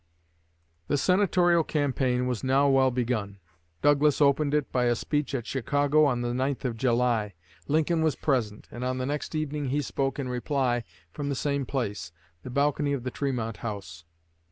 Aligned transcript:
The 0.87 0.97
Senatorial 0.97 1.63
campaign 1.63 2.25
was 2.25 2.43
now 2.43 2.67
well 2.67 2.89
begun. 2.89 3.37
Douglas 3.83 4.19
opened 4.19 4.55
it 4.55 4.71
by 4.71 4.85
a 4.85 4.95
speech 4.95 5.35
at 5.35 5.45
Chicago 5.45 6.05
on 6.05 6.21
the 6.21 6.29
9th 6.29 6.65
of 6.65 6.75
July. 6.75 7.35
Lincoln 7.67 8.01
was 8.01 8.15
present, 8.15 8.67
and 8.71 8.83
on 8.83 8.97
the 8.97 9.05
next 9.05 9.35
evening 9.35 9.79
spoke 9.83 10.17
in 10.17 10.27
reply 10.27 10.83
from 11.11 11.29
the 11.29 11.35
same 11.35 11.67
place 11.67 12.11
the 12.41 12.49
balcony 12.49 12.93
of 12.93 13.03
the 13.03 13.11
Tremont 13.11 13.57
House. 13.57 14.03